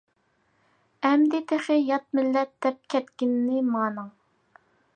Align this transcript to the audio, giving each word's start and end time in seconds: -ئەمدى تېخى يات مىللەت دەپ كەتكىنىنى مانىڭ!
-ئەمدى 1.09 1.41
تېخى 1.51 1.77
يات 1.89 2.07
مىللەت 2.19 2.55
دەپ 2.67 2.79
كەتكىنىنى 2.95 3.61
مانىڭ! 3.69 4.09